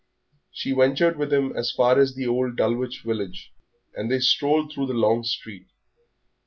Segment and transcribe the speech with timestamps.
[0.51, 3.53] She ventured with him as far as the old Dulwich village,
[3.93, 5.67] and they strolled through the long street.